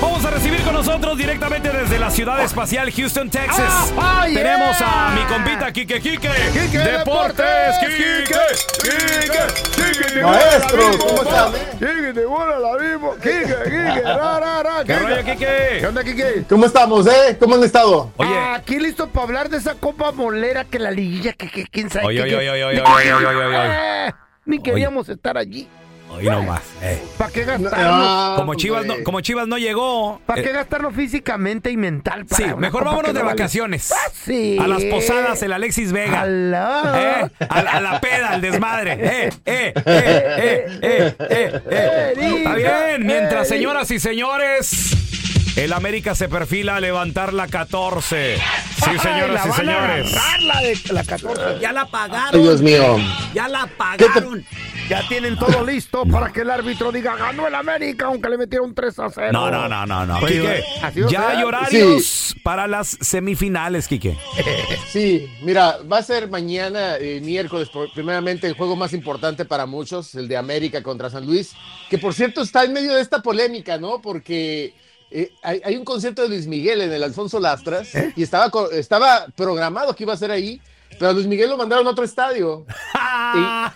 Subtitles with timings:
[0.00, 3.92] Vamos a recibir con nosotros directamente desde la ciudad espacial Houston, Texas.
[3.96, 4.42] Ah, yeah.
[4.42, 6.28] Tenemos a mi compita Kike Kike.
[6.52, 7.76] Quique Deportes.
[7.78, 8.34] Kike.
[8.82, 11.52] Kike, Maestro, ¿cómo estás?
[11.78, 13.14] Quique, te vuela la mismo.
[13.14, 14.84] Quique, Quique, ra, ra, ra.
[14.86, 15.86] ¿Qué rollo, ¿Qué Kike?
[15.86, 16.44] onda, Quique?
[16.48, 17.36] ¿Cómo estamos, eh?
[17.40, 18.12] ¿Cómo han estado?
[18.16, 18.38] Oye.
[18.54, 22.06] Aquí listo para hablar de esa copa molera que la liguilla, que, que quién sabe
[22.06, 24.06] Oye, oye, oye, oye, oye, oye, oye, oye.
[24.08, 24.12] Eh,
[24.44, 25.66] Ni queríamos estar allí.
[26.14, 26.60] Hoy nomás.
[26.82, 27.02] Eh.
[27.18, 27.72] ¿Para qué gastarnos?
[27.76, 30.20] Ah, Como Chivas, no, como Chivas no llegó.
[30.26, 32.24] ¿Para eh, qué gastarnos físicamente y mental?
[32.26, 33.90] Para Sí, mejor copa vámonos de vacaciones.
[33.92, 34.56] Ah, sí.
[34.60, 36.24] A las posadas, el Alexis Vega.
[36.26, 37.30] ¿Eh?
[37.48, 38.94] A, la- a la peda, al desmadre.
[39.14, 42.34] Eh, eh, eh, eh, eh, eh, eh.
[42.38, 43.06] Está bien.
[43.06, 45.03] Mientras, señoras y señores,
[45.56, 48.36] el América se perfila a levantar la 14.
[48.36, 48.42] Sí,
[48.86, 50.16] Ay, señoras la y van a señores.
[50.16, 51.42] agarrar la de la 14.
[51.60, 52.42] Ya la Ay, pagaron.
[52.42, 52.96] Dios mío.
[53.34, 53.64] Ya la
[53.96, 54.44] ¿Qué te- pagaron.
[54.88, 58.74] Ya tienen todo listo para que el árbitro diga ganó el América, aunque le metieron
[58.74, 59.32] 3 a 0.
[59.32, 60.18] No, no, no, no, no.
[60.18, 64.18] Oye, Quique, ya hay horarios para las semifinales, Quique.
[64.92, 70.14] Sí, mira, va a ser mañana, eh, miércoles, primeramente el juego más importante para muchos,
[70.16, 71.52] el de América contra San Luis,
[71.88, 74.02] que por cierto está en medio de esta polémica, ¿no?
[74.02, 74.74] Porque
[75.16, 79.26] eh, hay, hay un concierto de Luis Miguel en el Alfonso Lastras y estaba, estaba
[79.36, 80.60] programado que iba a ser ahí,
[80.98, 82.64] pero a Luis Miguel lo mandaron a otro estadio.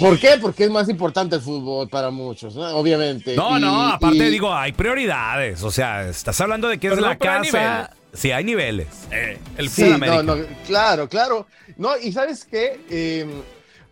[0.00, 0.38] ¿Por qué?
[0.40, 2.62] Porque es más importante el fútbol para muchos, ¿no?
[2.76, 3.36] obviamente.
[3.36, 5.62] No, Y- no, aparte y- digo, hay prioridades.
[5.62, 7.90] O sea, estás hablando de que es Pero la casa.
[8.14, 8.88] Sí, hay niveles.
[9.10, 10.36] Eh, el Sí, no, no,
[10.66, 11.46] claro, claro.
[11.78, 13.26] No, y sabes qué, Eh,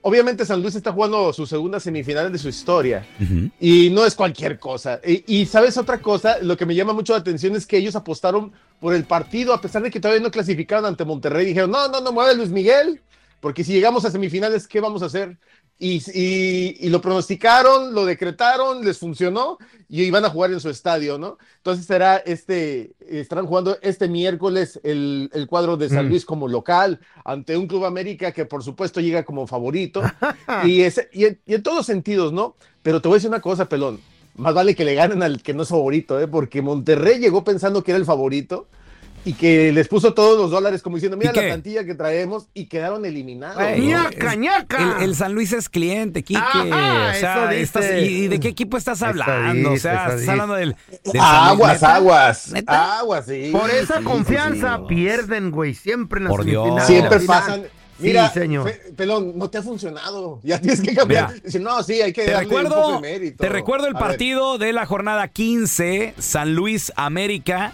[0.03, 3.07] obviamente San Luis está jugando sus segundas semifinales de su historia
[3.61, 5.01] y no es cualquier cosa.
[5.07, 7.97] Y, y sabes otra cosa, lo que me llama mucho la atención es que ellos
[7.97, 11.47] apostaron por el partido a pesar de que todavía no clasificaron ante Monterrey.
[11.47, 13.01] Dijeron, no, no, no, mueve Luis Miguel,
[13.41, 15.39] porque si llegamos a semifinales, ¿qué vamos a hacer?
[15.83, 19.57] Y, y- y lo pronosticaron, lo decretaron, les funcionó
[19.89, 21.39] y iban a jugar en su estadio, ¿no?
[21.57, 26.09] Entonces será este, estarán jugando este miércoles el, el cuadro de San Mm.
[26.11, 30.03] Luis como local ante un Club América que por supuesto llega como favorito
[30.65, 32.57] y, es, y, en, y en todos sentidos, ¿no?
[32.83, 34.01] Pero te voy a decir una cosa, pelón.
[34.37, 36.29] Más vale que le ganen al que no es favorito, ¿eh?
[36.29, 38.69] Porque Monterrey llegó pensando que era el favorito
[39.25, 41.49] y que les puso todos los dólares como diciendo, mira ¿Y la qué?
[41.49, 43.59] plantilla que traemos y quedaron eliminados.
[43.59, 43.87] Ay, ¿no?
[43.89, 44.97] ñaca, ñaca.
[44.99, 46.41] El, el San Luis es cliente, Quique.
[46.41, 47.63] Ajá, o sea, eso dice.
[47.63, 49.73] estás- ¿y, y de qué equipo estás Eso hablando?
[49.73, 50.31] o sea, estás dice.
[50.31, 50.77] hablando del.
[50.91, 51.13] del San
[51.59, 52.97] Luis, Aguas, ¿neta?
[52.99, 53.49] aguas, aguas, sí.
[53.53, 54.95] Por esa sí, confianza sí, sí.
[54.95, 56.87] pierden, güey, siempre en las Por Dios.
[56.87, 57.65] Siempre pasan.
[57.99, 58.67] Mira, sí, señor.
[58.71, 60.41] Fe- pelón, no te ha funcionado.
[60.43, 61.35] Ya tienes que cambiar.
[61.45, 61.61] Mira.
[61.61, 63.37] No, sí, hay que Te darle un poco recuerdo, de mérito.
[63.45, 64.09] te recuerdo el A ver.
[64.09, 67.73] partido de la jornada 15, San Luis América,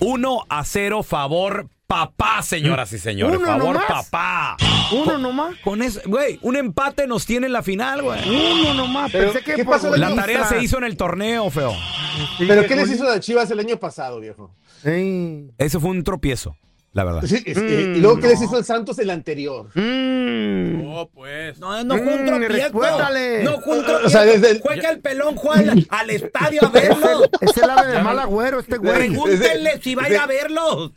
[0.00, 3.38] 1 a 0, favor papá, señoras y señores.
[3.38, 3.86] ¿Uno favor nomás?
[3.86, 4.56] papá.
[4.92, 5.56] Uno nomás.
[5.62, 8.20] Con eso, güey, un empate nos tiene en la final, güey.
[8.28, 9.10] Uno nomás.
[9.12, 11.72] Pero, Pensé que ¿qué pasó el La año tarea se hizo en el torneo, feo.
[12.38, 14.54] ¿Pero qué les hizo a Chivas el año pasado, viejo?
[14.82, 15.50] Sí.
[15.58, 16.56] Ese fue un tropiezo,
[16.96, 17.22] la verdad.
[17.26, 18.28] Sí, es que- Mm, y luego, ¿qué no.
[18.30, 19.66] les hizo el Santos el anterior?
[19.74, 20.82] Mm.
[21.58, 22.72] No, no fue un Mm, tropiezo.
[23.44, 24.08] No fue un O tropiezo.
[24.08, 27.24] sea, desde el- Fue que el pelón juega al, al estadio a verlo.
[27.40, 28.94] Es el ave de mal agüero, este güey.
[28.94, 30.92] Pregúntenle si va a ir a verlo.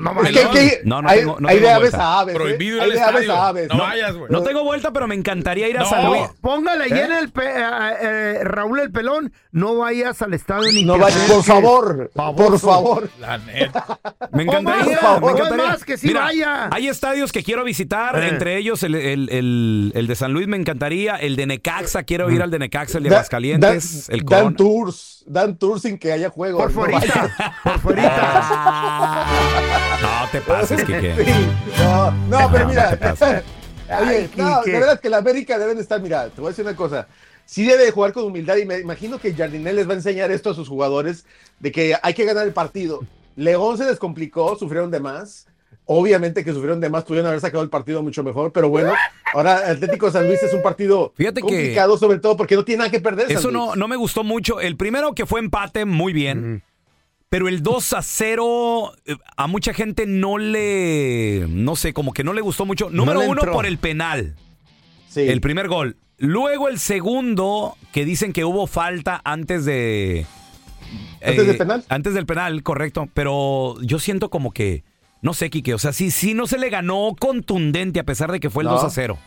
[0.00, 0.46] No Es vayas.
[0.50, 2.06] que, que No, no hay, tengo- no hay tengo de aves vuelta.
[2.06, 2.34] a aves.
[2.34, 2.38] ¿eh?
[2.38, 3.68] Prohibido ir Hay de aves a aves.
[3.68, 4.30] No vayas, güey.
[4.32, 5.86] No tengo vuelta, pero me encantaría ir a No.
[5.90, 6.22] San Luis.
[6.40, 7.04] Póngale ¿Eh?
[7.04, 7.64] en el pe- eh,
[8.02, 12.10] eh, Raúl el pelón, no vayas al estadio ni No vayas, por favor.
[12.14, 13.08] Por favor.
[13.20, 13.86] La neta.
[14.32, 15.32] Me encantaría, por favor.
[15.32, 15.64] me encantaría.
[15.64, 16.68] O más, que sí vaya.
[16.72, 18.28] Hay estadios que quiero visitar, Eh.
[18.28, 22.30] entre ellos el, el- el- el de San Luis me encantaría, el de Necaxa, quiero
[22.30, 24.56] ir al de Necaxa, el de Da- Aguascalientes, dan, el dan Corona.
[24.56, 26.58] tours, dan tours sin que haya juego.
[26.58, 27.30] Por No vayas.
[27.62, 29.26] por fuerita.
[30.32, 31.14] Te pases, Kike.
[31.24, 31.32] Sí,
[31.78, 32.98] No, no, pero mira.
[33.22, 33.42] Oye,
[33.88, 36.64] Ay, no, de verdad que la América deben de estar, mira, te voy a decir
[36.64, 37.08] una cosa.
[37.44, 40.30] Sí debe de jugar con humildad y me imagino que Jardinel les va a enseñar
[40.30, 41.26] esto a sus jugadores,
[41.58, 43.00] de que hay que ganar el partido.
[43.34, 45.46] León se descomplicó, sufrieron de más.
[45.86, 48.92] Obviamente que sufrieron de más, pudieron haber sacado el partido mucho mejor, pero bueno,
[49.34, 52.64] ahora Atlético de San Luis es un partido Fíjate que- complicado, sobre todo porque no
[52.64, 53.32] tiene nada que perder.
[53.32, 53.76] Eso no, Luis.
[53.78, 54.60] no me gustó mucho.
[54.60, 56.62] El primero que fue empate, muy bien.
[57.30, 61.46] Pero el 2 a 0, eh, a mucha gente no le.
[61.48, 62.90] No sé, como que no le gustó mucho.
[62.90, 64.34] Número uno por el penal.
[65.08, 65.20] Sí.
[65.20, 65.96] El primer gol.
[66.18, 70.26] Luego el segundo, que dicen que hubo falta antes de.
[71.24, 71.84] ¿Antes del penal?
[71.88, 73.08] Antes del penal, correcto.
[73.14, 74.82] Pero yo siento como que.
[75.22, 75.72] No sé, Quique.
[75.72, 78.70] O sea, sí, sí no se le ganó contundente a pesar de que fue el
[78.70, 78.74] No.
[78.74, 79.18] 2 a 0.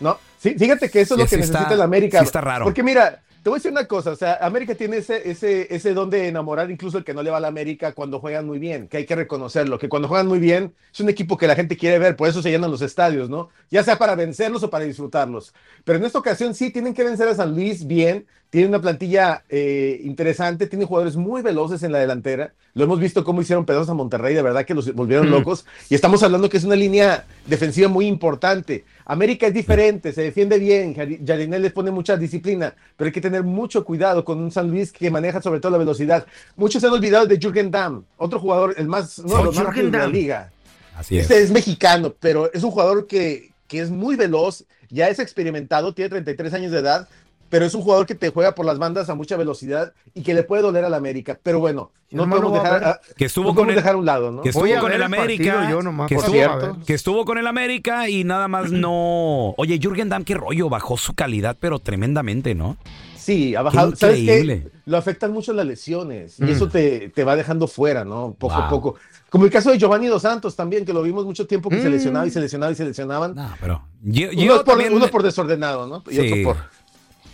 [0.00, 2.18] No, sí, fíjate que eso es lo que necesita está- el América.
[2.20, 2.64] sí está raro.
[2.64, 5.94] Porque mira, te voy a decir una cosa, o sea, América tiene ese, ese, ese
[5.94, 8.58] don de enamorar incluso el que no le va a la América cuando juegan muy
[8.58, 11.54] bien, que hay que reconocerlo, que cuando juegan muy bien es un equipo que la
[11.54, 13.50] gente quiere ver, por eso se llenan los estadios, ¿no?
[13.70, 15.54] Ya sea para vencerlos o para disfrutarlos.
[15.84, 19.42] Pero en esta ocasión sí tienen que vencer a San Luis bien, tienen una plantilla
[19.48, 23.88] eh, interesante, tienen jugadores muy veloces en la delantera, lo hemos visto cómo hicieron pedazos
[23.88, 27.24] a Monterrey, de verdad que los volvieron locos, y estamos hablando que es una línea
[27.46, 28.84] defensiva muy importante.
[29.06, 33.42] América es diferente, se defiende bien, Jardinel les pone mucha disciplina, pero hay que tener
[33.42, 36.26] mucho cuidado con un San Luis que maneja sobre todo la velocidad.
[36.56, 39.82] Muchos se han olvidado de Jürgen Damm, otro jugador, el más, de Oh, más de
[39.90, 40.50] la liga.
[40.94, 41.22] Así es.
[41.22, 45.94] Este es mexicano, pero es un jugador que, que es muy veloz, ya es experimentado,
[45.94, 47.08] tiene 33 años de edad,
[47.48, 50.34] pero es un jugador que te juega por las bandas a mucha velocidad y que
[50.34, 51.38] le puede doler al América.
[51.42, 54.30] Pero bueno, no podemos dejar, a- Que estuvo no con el- dejar a un lado,
[54.32, 54.42] ¿no?
[54.42, 55.68] que estuvo con el el América.
[55.70, 56.78] yo nomás, que, por estuvo, cierto.
[56.86, 59.54] que estuvo con el América y nada más no.
[59.56, 62.76] Oye, Jürgen Damm, qué rollo, bajó su calidad, pero tremendamente, ¿no?
[63.16, 63.90] Sí, ha bajado.
[63.90, 64.22] Qué ¿Sabes qué?
[64.22, 64.68] increíble.
[64.84, 66.46] Lo afectan mucho las lesiones Mm.
[66.48, 68.36] y eso te, te va dejando fuera, ¿no?
[68.38, 68.94] Poco a poco.
[69.28, 71.88] Como el caso de Giovanni Dos Santos también, que lo vimos mucho tiempo que se
[71.88, 71.92] Mm.
[71.92, 73.34] lesionaba y se lesionaba y se lesionaban.
[73.34, 73.82] No, pero.
[74.02, 76.04] Yo, uno, yo es por, también- uno por desordenado, ¿no?
[76.08, 76.20] Y Sí.
[76.42, 76.56] otro por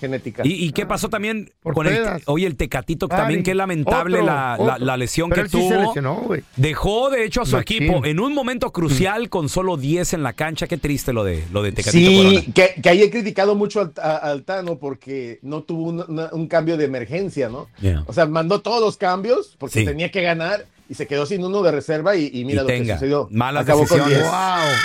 [0.02, 0.43] genética.
[0.44, 1.94] ¿Y, y qué pasó también Por con el.
[1.94, 2.22] pedas.
[2.26, 4.84] Oye, el Tecatito, Ay, también qué lamentable otro, la, la- otro.
[4.84, 5.87] la lesión Pero que él sí se tuvo.
[5.87, 6.43] lesionó, güey.
[6.56, 7.84] Dejó, de hecho, a su Machín.
[7.84, 10.66] equipo en un momento crucial con solo 10 en la cancha.
[10.66, 13.93] Qué triste lo de, lo de Tecatito Sí, que, que ahí he criticado mucho al,
[14.02, 17.69] a- al Tano porque no tuvo un, una- un cambio de emergencia, ¿no?
[17.81, 18.04] Yeah.
[18.06, 19.84] O sea, mandó todos los cambios porque Sí.
[19.87, 22.67] tenía que ganar y se quedó sin uno de reserva y, y mira Y lo
[22.67, 23.29] tenga, que sucedió.
[23.31, 24.19] malas Acabó decisiones.
[24.19, 24.23] 10.
[24.23, 24.33] Wow.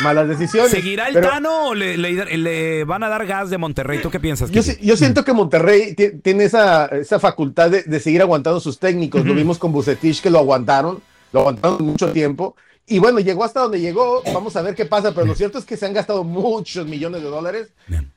[0.03, 0.71] Malas decisiones.
[0.71, 3.99] ¿Seguirá el Pero Tano o le, le- le van a dar gas de Monterrey?
[4.01, 4.49] ¿Tú qué piensas?
[4.49, 4.75] Yo, Kike?
[4.75, 8.79] si- yo siento que Monterrey ti- tiene esa, esa facultad de, de seguir aguantando sus
[8.79, 9.25] técnicos.
[9.25, 11.01] Lo vimos con Bucetich que lo aguantaron,
[11.33, 12.55] lo aguantaron mucho tiempo.
[12.89, 14.23] Y bueno, llegó hasta donde llegó.
[14.33, 15.13] Vamos a ver qué pasa.
[15.13, 17.67] Pero lo cierto es que se han gastado muchos millones de dólares.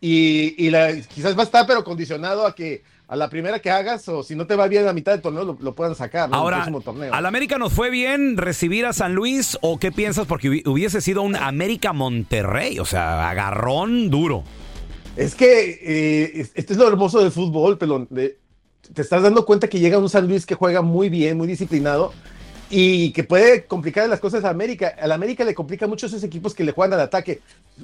[0.01, 3.71] Y, y la- quizás va a estar, pero condicionado a que a la primera que
[3.71, 5.97] hagas, o si no te va bien a la mitad del torneo, lo, lo puedan
[5.97, 6.29] sacar.
[6.31, 6.37] ¿no?
[6.37, 7.12] En el Ahora, próximo torneo.
[7.12, 10.27] ¿al América nos fue bien recibir a San Luis o qué piensas?
[10.29, 14.45] Porque hubi- hubiese sido un América Monterrey, o sea, agarrón duro.
[15.17, 18.07] Es que eh, es- este es lo hermoso del fútbol, pelón.
[18.11, 18.39] de-
[18.95, 22.12] te estás dando cuenta que llega un San Luis que juega muy bien, muy disciplinado
[22.71, 24.95] y que puede complicar las cosas a América.
[25.01, 27.40] A la América le complica mucho esos equipos que le juegan al ataque.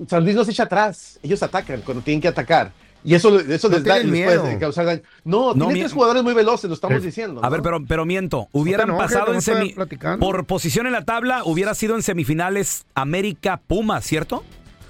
[0.09, 2.71] San Luis no se echa atrás, ellos atacan cuando tienen que atacar.
[3.05, 5.03] Y eso, eso No les, da, les puede causar daño.
[5.25, 7.41] No, No, tiene tres jugadores muy veloces, lo estamos Eh, diciendo.
[7.45, 8.49] A ver, pero, pero miento.
[8.53, 9.75] Hubieran pasado en semi...
[10.19, 14.43] Por posición en la tabla, hubiera sido en semifinales América Puma, ¿cierto?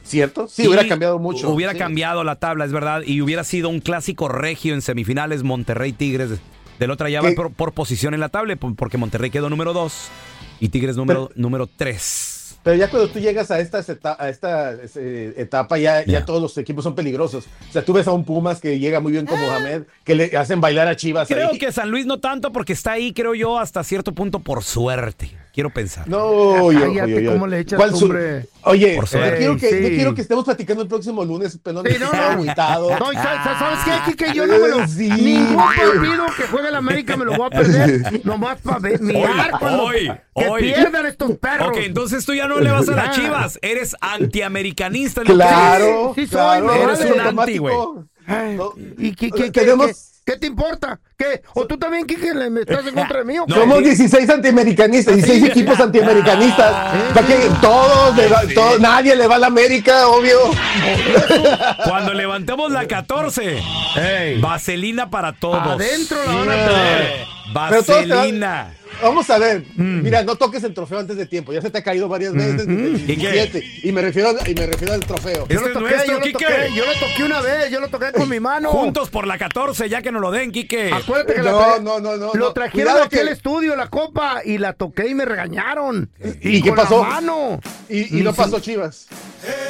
[0.03, 0.47] ¿Cierto?
[0.49, 1.51] Sí, Y hubiera cambiado mucho.
[1.51, 1.79] Hubiera Sí.
[1.79, 3.03] cambiado la tabla, es verdad.
[3.05, 6.31] Y hubiera sido un clásico regio en semifinales Monterrey Tigres.
[6.79, 10.09] Del otra llave por, por posición en la tabla, por- porque Monterrey quedó número 2
[10.61, 12.36] y Tigres número, número 3.
[12.67, 16.15] Pero ya cuando tú llegas a esta, eta- a esta eh, etapa, ya, Ya.
[16.19, 17.45] ya todos los equipos son peligrosos.
[17.69, 20.37] O sea, tú ves a un Pumas que llega muy bien como Mohamed, que le
[20.37, 21.29] hacen bailar a Chivas.
[21.29, 21.59] Creo ahí.
[21.61, 25.31] que San Luis no tanto porque está ahí, creo yo, hasta cierto punto por suerte.
[25.57, 26.07] Quiero pensar.
[26.07, 27.27] No, oye, Cállate, oye, oye.
[27.33, 28.47] ¿cómo le echas, ¿Cuál su- hombre?
[28.65, 29.39] Oye, Por no suerte.
[29.39, 29.95] quiero, que, no Sí.
[29.95, 31.87] quiero que estemos platicando el próximo lunes, pelón.
[31.91, 32.11] Sí, no.
[32.13, 32.91] agüitado.
[32.99, 34.11] No, ¿sabes qué?
[34.13, 34.35] Kike?
[34.35, 34.87] yo no me lo...
[34.87, 35.09] Sí.
[35.11, 38.27] Ningún partido que juegue el América me lo voy a perder.
[38.27, 39.85] Nomás para ver, mirar cuando...
[39.85, 40.63] hoy, que hoy.
[40.75, 41.69] pierdan estos perros.
[41.69, 43.59] Ok, entonces tú ya no le vas a las chivas.
[43.63, 45.23] Eres antiamericanista.
[45.23, 46.75] Claro, Sí, sí soy, claro.
[46.93, 47.75] Eres un anti, güey.
[47.75, 48.75] No.
[48.99, 50.33] ¿Y qué, qué, qué- tenemos, qué?
[50.33, 50.99] ¿Qué te importa?
[51.19, 51.41] ¿Qué?
[51.55, 53.39] ¿O tú también, Kike, le me estás en contra de mí?
[53.39, 53.55] o qué?
[53.55, 56.95] Somos 16 antiamericanistas, 16 equipos antiamericanistas.
[57.15, 57.49] ¿Para qué?
[57.63, 60.39] Todos, le va- todos- nadie le va a la América, obvio.
[61.85, 63.63] Cuando levantemos la 14,
[64.41, 65.67] vaselina para todos.
[65.67, 67.27] Adentro la van a tener.
[67.55, 68.75] Vaselina.
[69.03, 71.83] Vamos a ver, mira, no toques el trofeo antes de tiempo, ya se te ha
[71.83, 73.31] caído varias veces desde el ¿Y qué?
[73.31, 75.47] 17, y me refiero al, y me refiero al trofeo.
[75.47, 76.45] Yo Este lo es toqué, nuestro, yo lo Quique.
[76.47, 78.71] toqué, yo lo toqué una vez, yo lo toqué con mi mano.
[78.71, 80.91] Juntos por la 14, ya que nos lo den, Quique.
[81.07, 83.77] Acuérdate que la No, tra- no, no, no, Lo trajeron Cuidado aquí que- al estudio,
[83.77, 86.11] la copa, y la toqué y me regañaron.
[86.41, 87.05] ¿Y qué con la pasó?
[87.05, 87.61] mano.
[87.89, 89.07] Y, y no pasó Chivas.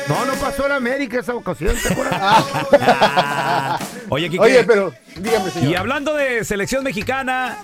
[0.08, 2.44] No, no pasó en América esa ocasión, ¿te acuerdas?
[4.08, 4.42] Oye, Quique.
[4.42, 5.70] Oye, pero dígame, señor.
[5.70, 7.58] Y hablando de selección mexicana,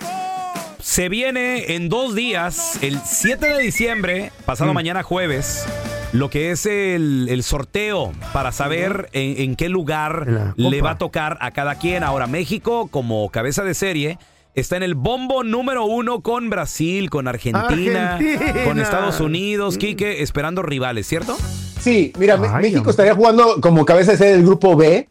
[0.81, 5.65] se viene en dos días, el 7 de diciembre, pasado mañana jueves,
[6.13, 10.99] lo que es el, el sorteo para saber en, en qué lugar le va a
[10.99, 12.03] tocar a cada quien.
[12.03, 14.19] Ahora, México, como cabeza de serie,
[14.55, 18.65] está en el bombo número uno con Brasil, con Argentina, Argentina.
[18.65, 21.37] con Estados Unidos, Quique, esperando rivales, ¿cierto?
[21.81, 22.91] Sí, mira, Ay, México hombre.
[22.91, 25.09] estaría jugando como cabeza de serie del grupo B.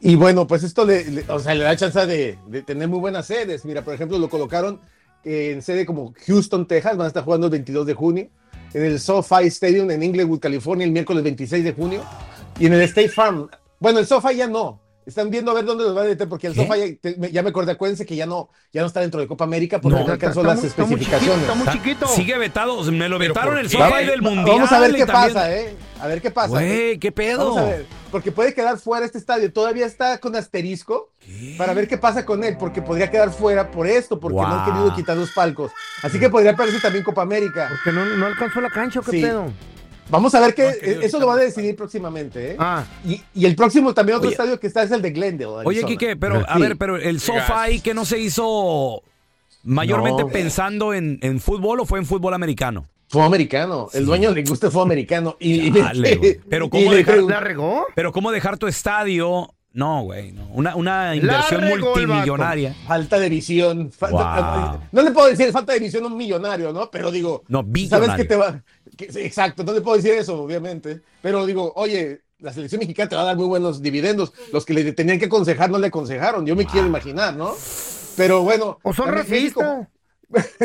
[0.00, 2.98] Y bueno, pues esto le, le- o sea, le da chance de, de tener muy
[3.00, 3.64] buenas sedes.
[3.64, 4.78] Mira, por ejemplo, lo colocaron
[5.24, 8.28] en sede como Houston, Texas, van a estar jugando el 22 de junio.
[8.74, 12.02] En el SoFi Stadium en Inglewood, California, el miércoles 26 de junio.
[12.58, 13.48] Y en el State Farm.
[13.78, 14.83] Bueno, el SoFi ya no.
[15.06, 16.66] Están viendo a ver dónde los van a meter porque el ¿Qué?
[16.66, 19.20] SoFi ya, te- me- ya me acordé, acuérdense que ya no, ya no está dentro
[19.20, 21.42] de Copa América porque no, alcanzó está las muy- está muy chiquito, especificaciones.
[21.42, 22.06] Está muy chiquito.
[22.08, 24.56] Sigue vetado, me lo vetaron ¿por el sofá del mundial.
[24.56, 25.76] Vamos a ver qué también- pasa, ¿eh?
[26.00, 26.62] A ver qué pasa.
[26.62, 26.66] ¿eh?
[26.66, 27.38] Güey, qué pedo.
[27.54, 29.52] Vamos a ver, porque puede quedar fuera este estadio.
[29.52, 31.10] Todavía está con asterisco
[31.58, 34.64] para ver qué pasa con él, porque podría quedar fuera por esto, porque no han
[34.64, 35.70] querido quitar los palcos.
[36.02, 37.68] Así que podría perderse también Copa América.
[37.70, 39.22] Porque no, no alcanzó la cancha, ¿o ¿qué Sí.
[39.22, 39.46] pedo?
[40.10, 42.56] Vamos a ver qué querido eso lo van a decidir próximamente, ¿eh?
[42.58, 44.34] Ah, Y, y el próximo también otro Oye.
[44.34, 45.46] estadio que está es el de Glendale.
[45.64, 45.86] Oye, Arizona.
[45.88, 46.60] Quique, pero a Sí.
[46.60, 49.02] ver, pero el SoFi que no se hizo
[49.64, 50.28] mayormente No.
[50.28, 52.86] pensando en, en fútbol o fue en fútbol americano.
[53.08, 53.88] Fue americano.
[53.92, 55.36] El dueño le gusta fútbol americano.
[55.40, 56.40] Y, Dale.
[56.50, 57.86] Pero ¿cómo dejar- pregun- ¿la regó?
[57.94, 59.54] Pero cómo dejar tu estadio?
[59.72, 60.46] No, güey, no.
[60.52, 62.74] Una, una inversión regó multimillonaria.
[62.86, 63.90] Falta de visión.
[63.90, 64.80] Falta- Wow.
[64.92, 66.90] No le puedo decir falta de visión a un millonario, ¿no?
[66.90, 68.16] Pero digo, No, sabes billonario.
[68.16, 68.62] que te va.
[68.96, 71.00] Que- sí, exacto, no le puedo decir eso, obviamente.
[71.22, 74.32] Pero digo, oye, la selección mexicana te va a dar muy buenos dividendos.
[74.52, 76.44] Los que le tenían que aconsejar no le aconsejaron.
[76.46, 77.54] Yo me quiero imaginar, ¿no?
[78.16, 78.78] Pero bueno.
[78.82, 79.88] ¿O son racistas?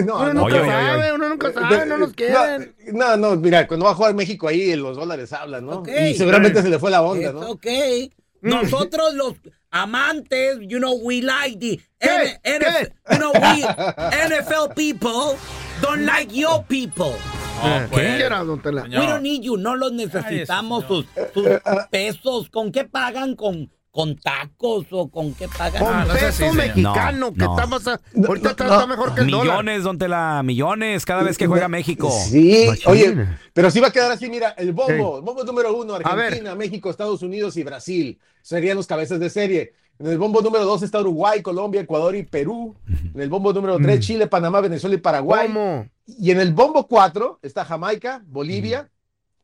[0.03, 1.13] No, Uno no, nunca Oye, sabe, oye.
[1.13, 2.74] uno nunca sabe, no nos quieren.
[2.93, 5.79] No, no, mira, cuando va a jugar México ahí, los dólares hablan, ¿no?
[5.79, 5.89] Ok.
[6.09, 7.50] Y seguramente se le fue la onda, It's ¿no?
[7.51, 8.12] okay.
[8.41, 9.36] Nosotros los
[9.69, 15.38] amantes, you know, we like the you know, we NFL people
[15.81, 17.13] don't like your people.
[17.91, 18.83] ¿Qué quieras, don Tela?
[18.83, 21.45] We don't need you, no los necesitamos sus, sus
[21.89, 22.49] pesos.
[22.49, 23.35] ¿Con qué pagan?
[23.35, 25.83] ¿Con, con tacos o con qué pagan?
[25.83, 26.55] Con Ah, no así, peso señor.
[26.55, 27.55] mexicano, No, que no.
[27.55, 28.73] está más a- ahorita está, no.
[28.73, 29.45] está mejor que el dólar.
[29.47, 32.09] Millones, don Tela, millones cada vez que juega México.
[32.11, 32.83] Sí, Machín.
[32.87, 35.25] oye, pero sí va a quedar así, mira, el bombo, Sí.
[35.25, 35.95] bombo número uno.
[35.95, 38.19] Argentina, México, Estados Unidos y Brasil.
[38.41, 39.73] Serían los cabezas de serie.
[39.99, 42.73] En el bombo número dos está Uruguay, Colombia, Ecuador y Perú.
[43.13, 45.47] En el bombo número tres, Chile, Panamá, Venezuela y Paraguay.
[45.47, 45.89] ¿Cómo?
[46.17, 48.89] Y en el bombo 4 está Jamaica, Bolivia.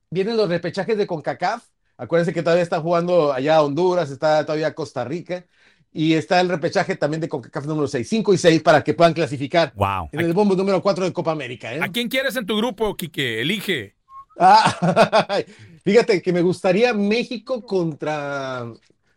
[0.09, 1.63] Vienen los repechajes de CONCACAF.
[1.97, 5.45] Acuérdense que todavía está jugando allá Honduras, está todavía Costa Rica.
[5.91, 9.13] Y está el repechaje también de CONCACAF número 6, 5 y 6 para que puedan
[9.13, 9.73] clasificar.
[9.75, 10.09] Wow.
[10.13, 11.73] En el bombo número 4 de Copa América.
[11.73, 11.79] ¿eh?
[11.81, 13.41] ¿A quién quieres en tu grupo, Quique?
[13.41, 13.95] Elige.
[14.39, 15.43] Ah,
[15.83, 18.65] fíjate que me gustaría México contra,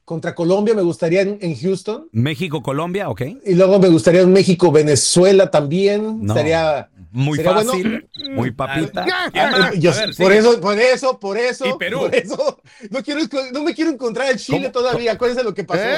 [0.08, 2.08] contra Colombia, me gustaría en, en Houston.
[2.12, 3.20] México, Colombia, ok.
[3.44, 6.24] Y luego me gustaría en México, Venezuela también.
[6.24, 6.32] No.
[6.32, 7.72] Sería Muy Sería bueno.
[7.72, 9.04] fácil, muy papita.
[10.16, 11.98] Por eso, por eso, por eso, Y Perú.
[12.00, 12.58] por eso,
[12.90, 13.20] no quiero,
[13.52, 14.84] no me quiero encontrar el Chile ¿Cómo?
[14.84, 15.12] todavía.
[15.12, 15.82] Acuérdense lo que pasó.
[15.82, 15.96] ¿Eh?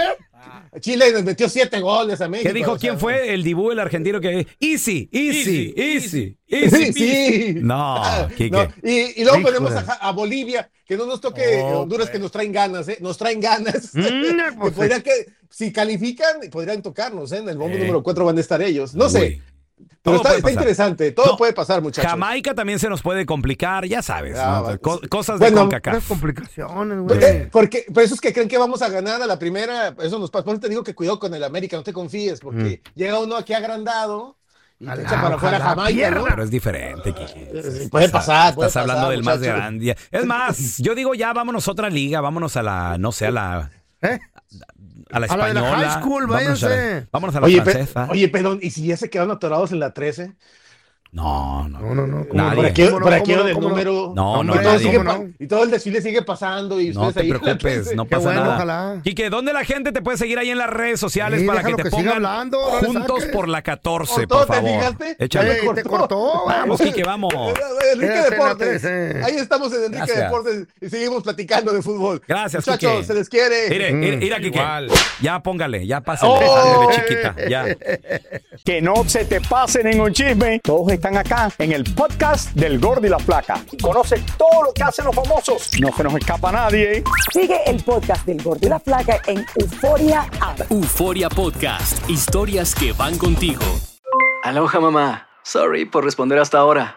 [0.80, 2.48] Chile nos metió siete goles a México.
[2.48, 2.76] ¿Qué dijo?
[2.78, 6.92] ¿Quién fue el dibú, el argentino que easy, easy, easy, easy?
[6.92, 7.54] sí.
[7.60, 8.02] No,
[8.82, 12.98] y, luego ponemos a, Bolivia, que no nos toque Honduras, que nos traen ganas, ¿eh?
[13.00, 13.94] Nos traen ganas.
[13.94, 14.00] Mm,
[14.60, 15.10] Que pues, que,
[15.48, 17.38] si califican, podrían tocarnos, ¿eh?
[17.38, 17.80] En el bombo Eh.
[17.80, 18.94] número 4 van a estar ellos.
[18.94, 19.40] No sé.
[19.80, 20.52] Pero Todo está, puede está pasar.
[20.62, 21.12] interesante.
[21.12, 22.10] Todo No, puede pasar, muchachos.
[22.10, 24.38] Jamaica también se nos puede complicar, ya sabes.
[24.38, 24.78] Ah, ¿no?
[24.80, 26.08] Co- cosas de Bueno, Unas CONCACAF.
[26.08, 27.50] complicaciones, Eh, güey.
[27.50, 30.30] Porque, por eso es que creen que vamos a ganar a la primera, eso nos
[30.30, 30.44] pasa.
[30.44, 33.36] Por eso te digo que cuidado con el América, no te confíes, porque llega uno
[33.36, 34.36] aquí agrandado
[34.78, 36.22] y te echa para afuera Jamaica.
[36.28, 37.62] Pero es diferente, Kike.
[37.82, 39.96] Sí, puede pasar, puede Estás hablando pasar, del más grande.
[40.10, 43.30] Es más, yo digo ya vámonos a otra liga, vámonos a la, no sé, a
[43.30, 43.70] la,
[44.02, 44.18] ¿Eh?
[45.12, 45.88] A la A la de la española.
[45.90, 47.08] high school, vámonos, a la, váyanse.
[47.12, 48.08] vámonos a la Oye, pe- francesa.
[48.10, 50.34] oye, perdón, ¿y si ya se quedaron atorados en la 13?
[51.12, 51.80] No, no.
[51.80, 52.28] No, no, no.
[52.28, 52.50] ¿cómo Nadie.
[52.50, 52.56] no?
[52.56, 53.44] Por aquí, por aquí ¿Cómo no?
[53.48, 54.12] del número.
[54.14, 55.02] No, no, y, todo sigue
[55.40, 57.28] y todo el desfile sigue pasando y No te ahí.
[57.30, 58.54] preocupes, no pasa bueno, nada.
[58.54, 59.00] ojalá.
[59.02, 61.74] Quique, ¿dónde la gente te puede seguir ahí en las redes sociales Sí, para que
[61.74, 64.70] te que pongan hablando, juntos por la 14, Cortó, por ¿te favor?
[64.70, 65.16] fijaste?
[65.18, 65.52] Échale.
[65.58, 66.44] Ey, te cortó.
[66.46, 67.34] Vamos, Quique, vamos.
[67.92, 68.84] Enrique Deportes.
[68.84, 70.18] Ahí estamos en Enrique Gracias.
[70.18, 72.22] Deportes y seguimos platicando de fútbol.
[72.26, 73.04] Gracias, Muchachos, Quique.
[73.04, 73.68] se les quiere.
[73.68, 74.60] Mire, mire, mira, Quique.
[75.20, 76.90] Ya póngale, ya pásale, Oh.
[76.92, 77.64] chiquita, ya.
[78.64, 80.60] Que no se te pasen en un chisme.
[80.62, 83.60] Todos están acá en el podcast del Gordi y la Flaca.
[83.72, 85.70] Y conoce todo lo que hacen los famosos.
[85.80, 87.02] No se nos escapa nadie.
[87.32, 90.60] Sigue el podcast del Gordo y la Flaca en Euforia App.
[90.70, 93.62] Euforia Podcast, historias que van contigo.
[94.44, 95.26] Aloha mamá.
[95.42, 96.96] Sorry por responder hasta ahora.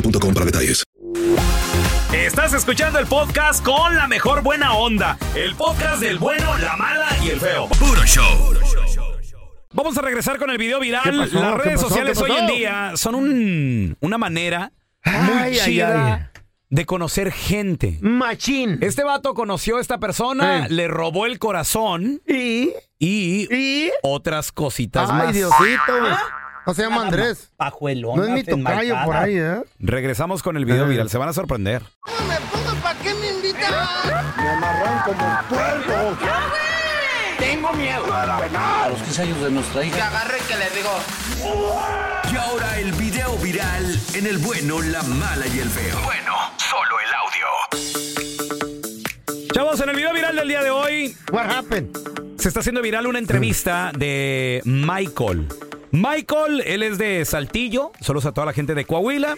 [0.00, 0.82] boostmobile.com para detalles.
[2.12, 5.18] Estás escuchando el podcast con la mejor buena onda.
[5.34, 7.68] El podcast del bueno, la mala y el feo.
[7.78, 8.54] Puro show.
[9.72, 11.18] Vamos a regresar con el video viral.
[11.18, 11.88] Las ¿Qué redes pasó?
[11.88, 14.72] sociales ¿Qué hoy en día son un- una manera
[15.04, 16.40] muy Ay, chida ay.
[16.70, 17.98] de conocer gente.
[18.00, 18.78] Machín.
[18.80, 20.70] Este vato conoció a esta persona, Eh.
[20.70, 22.72] le robó el corazón ¿Y?
[22.98, 23.90] y, ¿Y?
[24.02, 25.34] otras cositas Ay, más.
[25.34, 25.92] Diosito.
[26.66, 27.50] No se llama Andrés.
[27.56, 28.16] Pajuelón.
[28.16, 29.62] No es mi tocayo por ahí, ¿eh?
[29.78, 30.88] Regresamos con el video Eh.
[30.88, 31.82] viral, se van a sorprender.
[32.82, 33.72] ¿Para qué me invitan?
[34.36, 36.18] Me amarran como puerco.
[37.38, 38.12] Tengo miedo.
[38.12, 40.08] A los 15 años de nuestra hija.
[40.08, 40.90] agarre que le digo.
[42.32, 45.98] Y ahora el video viral en el bueno, la mala y el feo.
[46.04, 47.46] Bueno, solo el audio.
[49.52, 51.96] Chavos, en el video viral del día de hoy What happened?
[52.38, 55.48] se está haciendo viral una entrevista de Michael.
[55.92, 59.36] Michael, él es de Saltillo, saludos a toda la gente de Coahuila.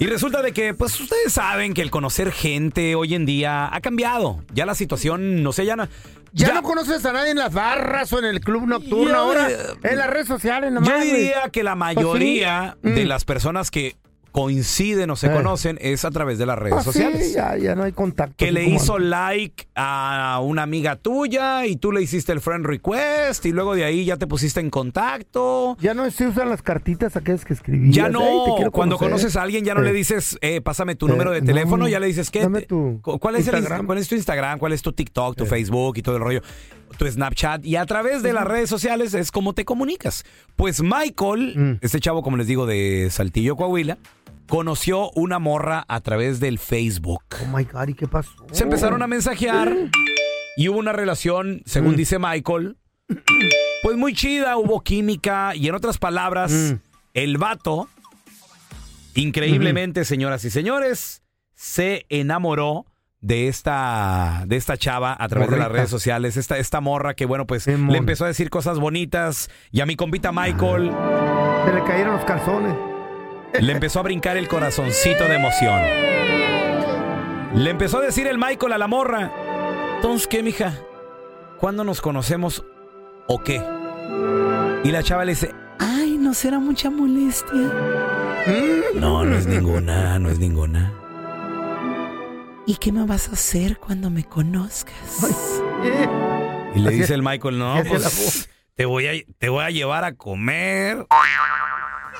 [0.00, 3.80] Y resulta de que, pues ustedes saben que el conocer gente hoy en día ha
[3.80, 4.42] cambiado.
[4.52, 5.86] Ya la situación, no sé, ya no...
[6.32, 9.48] Ya, no conoces a nadie en las barras o en el club nocturno ahora.
[9.48, 10.88] eh, en las redes sociales nomás.
[10.88, 12.98] Yo diría que la mayoría Pues sí.
[13.00, 13.08] de Mm.
[13.08, 13.94] las personas que
[14.34, 15.32] coinciden o se Eh.
[15.32, 17.32] conocen es a través de las redes sí, sociales.
[17.32, 18.34] ya, ya no hay contacto.
[18.36, 19.08] que le hizo antes.
[19.10, 23.84] like a una amiga tuya y tú le hiciste el friend request y luego de
[23.84, 25.76] ahí ya te pusiste en contacto.
[25.80, 27.94] Ya no se usan las cartitas aquellas que escribías.
[27.94, 28.22] Ya "Ey, te no,
[28.72, 28.98] cuando conocer".
[29.08, 29.84] conoces a alguien ya no Eh.
[29.84, 32.40] le dices, eh, pásame tu Eh, número de no, teléfono, ya le dices, ¿qué?
[32.40, 33.64] dame tu cu- ¿Cuál es, el.
[33.86, 34.58] ¿Cuál es tu Instagram?
[34.58, 35.46] ¿Cuál es tu TikTok, tu Eh.
[35.46, 36.40] Facebook y todo el rollo?
[36.98, 37.64] Tu Snapchat.
[37.64, 40.24] Y a través de las redes sociales es como te comunicas.
[40.56, 41.84] Pues Michael, Mm.
[41.84, 43.98] este chavo, como les digo, de Saltillo, Coahuila,
[44.48, 47.22] conoció una morra a través del Facebook.
[47.42, 48.30] Oh my God, ¿y qué pasó?
[48.52, 49.74] Se empezaron a mensajear
[50.56, 51.96] y hubo una relación, según Mm.
[51.96, 52.76] dice Michael,
[53.82, 56.74] pues muy chida, hubo química y en otras palabras, Mm.
[57.14, 57.88] el vato,
[59.14, 61.22] increíblemente, señoras y señores,
[61.54, 62.86] se enamoró
[63.20, 67.24] de esta, de esta chava a través de las redes sociales, esta, esta morra que
[67.24, 70.90] bueno, pues le empezó a decir cosas bonitas y a mi compita Michael
[71.64, 72.76] Se le cayeron los calzones.
[73.60, 75.80] Le empezó a brincar el corazoncito de emoción.
[77.54, 79.32] Le empezó a decir el Michael a la morra.
[79.96, 80.78] Entonces, ¿qué, mija?
[81.58, 82.64] ¿Cuándo nos conocemos
[83.28, 83.62] o qué?
[84.82, 87.72] Y la chava le dice, ay, ¿no será mucha molestia?
[88.94, 90.92] No, no es ninguna, no es ninguna.
[92.66, 94.94] ¿Y qué me vas a hacer cuando me conozcas?
[96.74, 100.14] Y le dice el Michael, no, pues te voy, a, te voy a llevar a
[100.14, 101.06] comer.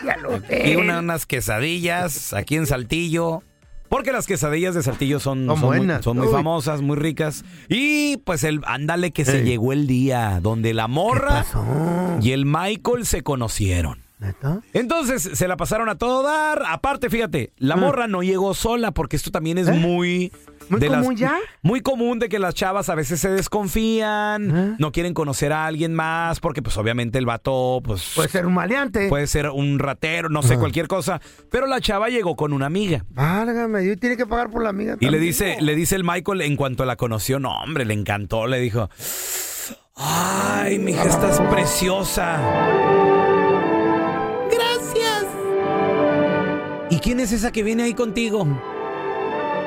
[0.05, 3.43] Ya lo Y una- unas quesadillas aquí en Saltillo.
[3.89, 6.05] Porque las quesadillas de Saltillo son, Son son muy, buenas.
[6.05, 6.33] son muy Uy.
[6.33, 7.45] famosas, muy ricas.
[7.69, 11.45] Y pues el ándale que se llegó el día donde la ¿Qué morra
[12.21, 14.04] y el Michael se conocieron.
[14.73, 16.63] Entonces se la pasaron a todo dar.
[16.67, 20.33] Aparte, fíjate, la morra no llegó sola porque esto también es muy.
[20.71, 21.37] ¿Muy de las- común ya?
[21.61, 25.93] Muy común de que las chavas a veces se desconfían, no quieren conocer a alguien
[25.95, 29.09] más porque pues obviamente el vato pues Puede ser un maleante.
[29.11, 33.05] puede ser un ratero, no sé, cualquier cosa, pero la chava llegó con una amiga.
[33.11, 34.95] Válgame, y tiene que pagar por la amiga.
[35.01, 35.23] Y le también.
[35.23, 38.89] dice, le dice el Michael en cuanto la conoció, no, hombre, le encantó, le dijo,
[39.97, 42.41] ay, mi hija, estás preciosa.
[46.91, 48.47] ¿Y quién es esa que viene ahí contigo?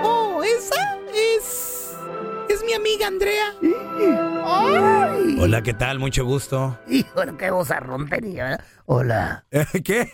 [0.03, 0.75] Oh, esa
[1.13, 1.95] es.
[2.49, 3.53] Es mi amiga Andrea.
[4.45, 5.38] ¡Ay!
[5.39, 5.99] Hola, ¿qué tal?
[5.99, 6.77] Mucho gusto.
[6.88, 8.43] Híjole, qué vozarrón tenía.
[8.43, 8.65] ¿verdad?
[8.86, 9.45] Hola.
[9.84, 10.10] ¿Qué?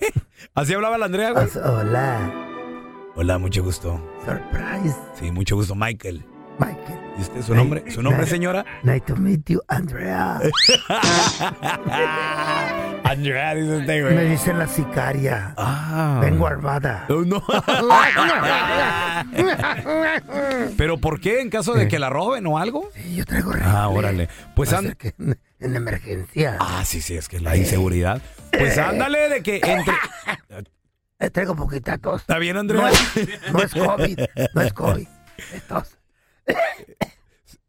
[0.56, 1.48] ¿Así hablaba la Andrea, güey?
[1.64, 2.32] Hola.
[3.16, 4.02] Hola, mucho gusto.
[4.26, 4.96] Surprise.
[5.20, 6.26] Sí, mucho gusto, Michael.
[6.58, 7.00] Michael.
[7.18, 7.84] ¿Y usted su nombre?
[7.92, 8.66] ¿Su nombre, señora?
[8.84, 10.40] Nice to meet you, Andrea.
[13.14, 15.54] Andrea, dice Me dicen la sicaria.
[15.58, 16.20] Ah.
[16.22, 17.06] Vengo armada.
[17.10, 17.44] Oh, no.
[20.78, 21.42] ¿Pero por qué?
[21.42, 22.90] ¿En caso de que la roben o algo?
[22.96, 24.30] Sí, yo traigo Ah, órale.
[24.56, 26.58] Pues Va a and- que en, en emergencia.
[26.60, 28.22] Ah, sí, sí, es que la inseguridad.
[28.52, 29.94] Pues ándale de que entre...
[31.20, 32.22] Eh, traigo poquita tos.
[32.22, 32.82] ¿Está bien, Andrea?
[32.82, 34.20] No es, no es COVID.
[34.54, 35.08] No es COVID.
[35.54, 35.98] Es tos.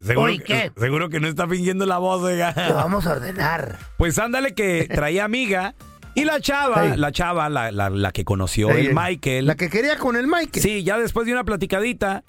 [0.04, 0.32] Seguro,
[0.76, 2.54] seguro que no está fingiendo la voz, oiga.
[2.68, 3.78] Lo vamos a ordenar.
[3.96, 5.74] Pues ándale que traía amiga
[6.14, 9.46] y la chava, la chava, la, la- la que conoció el Michael.
[9.46, 10.62] La que quería con el Michael.
[10.62, 12.22] Sí, ya después de una platicadita,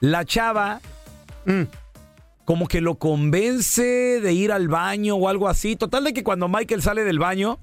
[0.00, 0.80] la chava
[1.46, 1.62] Mm.
[2.44, 5.74] como que lo convence de ir al baño o algo así.
[5.76, 7.58] Total de que cuando Michael sale del baño,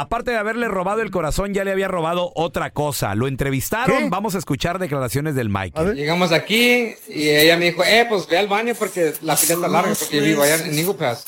[0.00, 3.14] aparte de haberle robado el corazón, ya le había robado otra cosa.
[3.14, 4.08] Lo entrevistaron, ¿Qué?
[4.08, 5.94] vamos a escuchar declaraciones del Michael.
[5.94, 9.68] Llegamos aquí y ella me dijo, eh, pues ve al baño porque la fila está
[9.68, 11.24] larga, porque yo vivo allá en Eagle Pass.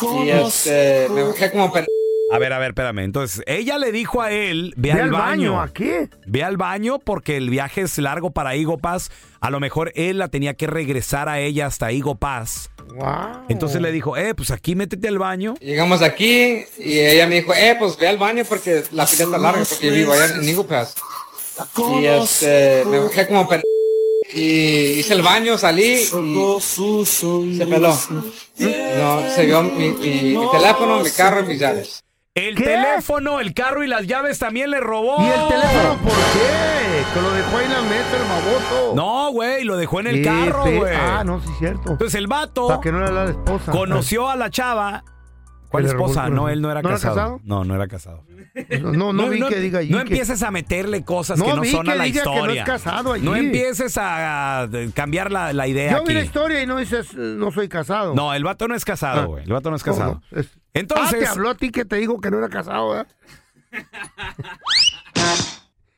[0.00, 1.86] Y este, me bajé como pen...
[2.32, 3.00] A ver, a ver, espérame.
[3.00, 5.52] Entonces, ella le dijo a él, ve, Ve al baño.
[5.54, 6.08] baño, ¿a qué?
[6.26, 9.10] Ve al baño porque el viaje es largo para Igo Pass.
[9.40, 12.70] A lo mejor él la tenía que regresar a ella hasta Igo Pass.
[12.94, 13.44] Wow.
[13.48, 15.54] Entonces le dijo, eh, pues aquí métete al baño.
[15.60, 19.38] Llegamos aquí y ella me dijo, eh, pues ve al baño porque la fila está
[19.38, 20.94] larga, porque yo vivo allá en Eagle Pass.
[22.00, 23.60] Y este, me bajé como pen...
[24.34, 26.06] Y hice el baño, salí
[27.52, 27.94] y se peló.
[28.98, 32.02] No, se vio mi, mi- mi teléfono, mi carro y mis llaves.
[32.34, 35.20] El teléfono, el carro y las llaves también le robó.
[35.20, 37.04] ¿Y el teléfono por qué?
[37.12, 38.92] Que lo dejó ahí en la mesa el baboso.
[38.94, 40.96] No, güey, lo dejó en el carro, güey.
[40.96, 41.90] Ah, no, sí, cierto.
[41.92, 43.70] Entonces el vato Para que no era la esposa.
[43.70, 45.04] conoció a la chava.
[45.72, 46.28] ¿Cuál esposa?
[46.28, 47.14] No, él no era ¿No era casado.
[47.16, 47.40] casado?
[47.44, 48.24] No, no era casado.
[48.82, 49.90] No, no, vi que diga allí.
[49.90, 52.34] No que- empieces a meterle cosas que no vi son a la diga que no
[52.34, 52.64] es historia.
[52.64, 53.24] casado allí.
[53.24, 57.14] No empieces a, a cambiar la, la idea Yo vi la historia y no dices,
[57.14, 58.14] no soy casado.
[58.14, 59.24] No, el vato no es casado, Ah.
[59.24, 59.44] güey.
[59.44, 60.22] El vato no es ¿Cómo casado.
[60.30, 63.06] Es- Entonces- Ah, te habló a ti que te dijo que no era casado, ¿verdad?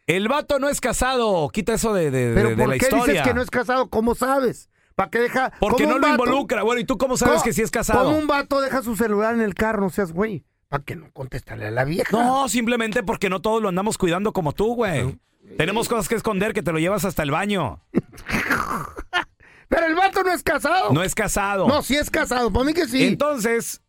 [0.07, 1.49] El vato no es casado.
[1.49, 3.07] Quita eso de, de- de- Pero de ¿por la qué historia.
[3.15, 3.89] dices que no es casado?
[3.89, 4.69] ¿Cómo sabes?
[4.95, 5.53] ¿Para qué deja?
[5.59, 6.63] Porque no lo involucra.
[6.63, 8.05] Bueno, ¿y tú cómo sabes ¿Cómo- que sí es casado?
[8.05, 9.81] ¿Cómo un vato deja su celular en el carro?
[9.83, 10.45] No seas güey.
[10.69, 12.09] ¿Para que no contestarle a la vieja?
[12.17, 15.19] No, simplemente porque no todos lo andamos cuidando como tú, güey.
[15.59, 17.81] Tenemos cosas que esconder que te lo llevas hasta el baño.
[19.69, 20.93] Pero el vato no es casado.
[20.93, 21.67] No es casado.
[21.67, 22.53] No, sí es casado.
[22.53, 23.05] Para mí que sí.
[23.05, 23.83] Entonces,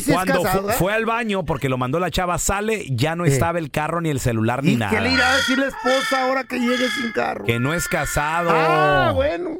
[0.00, 0.70] sí cuando casado.
[0.70, 0.74] ¿eh?
[0.74, 4.10] fue al baño porque lo mandó la chava, sale, ya no estaba el carro ni
[4.10, 4.90] el celular ni ¿Y nada.
[4.92, 7.44] qué le irá a decir la esposa ahora que llegue sin carro?
[7.44, 8.50] Que no es casado.
[8.52, 9.58] Ah, bueno.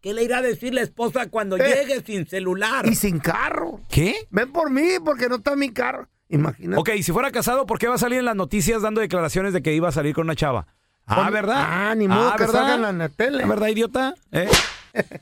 [0.00, 1.62] ¿Qué le irá a decir la esposa cuando Eh.
[1.84, 2.86] llegue sin celular?
[2.86, 3.80] Y sin carro.
[3.90, 4.14] ¿Qué?
[4.30, 6.08] Ven por mí porque no está mi carro.
[6.28, 6.80] Imagínate.
[6.80, 9.62] Ok, si fuera casado, ¿por qué va a salir en las noticias dando declaraciones de
[9.62, 10.66] que iba a salir con una chava?
[11.06, 11.56] Ah, ¿verdad?
[11.68, 12.60] Ah, ni modo Ah, que ¿verdad?
[12.68, 13.44] salgan en la tele.
[13.44, 14.14] ¿Verdad, idiota?
[14.30, 14.48] ¿Eh?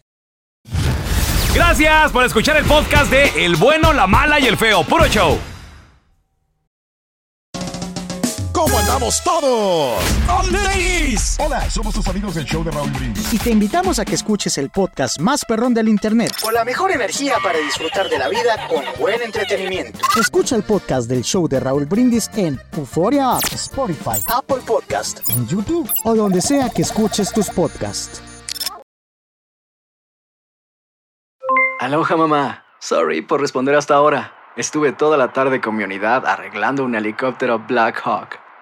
[1.54, 4.84] Gracias por escuchar el podcast de El bueno, la mala y el feo.
[4.84, 5.38] Puro show.
[8.58, 10.02] ¿Cómo andamos todos?
[11.38, 13.32] Hola, somos tus amigos del show de Raúl Brindis.
[13.32, 16.32] Y te invitamos a que escuches el podcast más perrón del internet.
[16.42, 20.00] Con la mejor energía para disfrutar de la vida con buen entretenimiento.
[20.20, 25.20] Escucha el podcast del show de Raúl Brindis en Euforia App, Spotify, Apple Podcast.
[25.30, 28.20] en YouTube o donde sea que escuches tus podcasts.
[31.78, 32.64] Aloha mamá.
[32.80, 34.34] Sorry por responder hasta ahora.
[34.56, 38.47] Estuve toda la tarde con mi unidad arreglando un helicóptero Black Hawk.